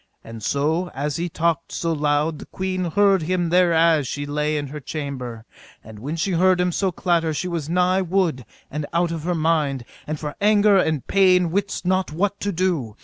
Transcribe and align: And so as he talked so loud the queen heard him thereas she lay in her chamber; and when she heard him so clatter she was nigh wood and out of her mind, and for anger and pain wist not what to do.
And 0.23 0.41
so 0.41 0.89
as 0.95 1.17
he 1.17 1.29
talked 1.29 1.71
so 1.71 1.93
loud 1.93 2.39
the 2.39 2.47
queen 2.47 2.85
heard 2.85 3.21
him 3.21 3.49
thereas 3.49 4.07
she 4.07 4.25
lay 4.25 4.57
in 4.57 4.65
her 4.69 4.79
chamber; 4.79 5.45
and 5.83 5.99
when 5.99 6.15
she 6.15 6.31
heard 6.31 6.59
him 6.59 6.71
so 6.71 6.91
clatter 6.91 7.35
she 7.35 7.47
was 7.47 7.69
nigh 7.69 8.01
wood 8.01 8.43
and 8.71 8.87
out 8.93 9.11
of 9.11 9.21
her 9.25 9.35
mind, 9.35 9.85
and 10.07 10.19
for 10.19 10.35
anger 10.41 10.77
and 10.79 11.05
pain 11.05 11.51
wist 11.51 11.85
not 11.85 12.11
what 12.11 12.39
to 12.39 12.51
do. 12.51 12.95